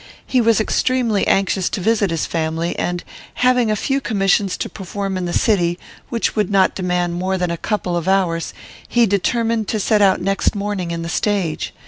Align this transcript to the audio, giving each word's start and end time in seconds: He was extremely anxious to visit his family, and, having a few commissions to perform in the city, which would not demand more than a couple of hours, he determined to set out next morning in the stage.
He 0.25 0.41
was 0.41 0.59
extremely 0.59 1.27
anxious 1.27 1.69
to 1.69 1.79
visit 1.79 2.09
his 2.09 2.25
family, 2.25 2.75
and, 2.79 3.03
having 3.35 3.69
a 3.69 3.75
few 3.75 4.01
commissions 4.01 4.57
to 4.57 4.67
perform 4.67 5.15
in 5.15 5.25
the 5.25 5.31
city, 5.31 5.77
which 6.09 6.35
would 6.35 6.49
not 6.49 6.73
demand 6.73 7.13
more 7.13 7.37
than 7.37 7.51
a 7.51 7.55
couple 7.55 7.95
of 7.95 8.07
hours, 8.07 8.51
he 8.87 9.05
determined 9.05 9.67
to 9.67 9.79
set 9.79 10.01
out 10.01 10.19
next 10.19 10.55
morning 10.55 10.89
in 10.89 11.03
the 11.03 11.07
stage. 11.07 11.71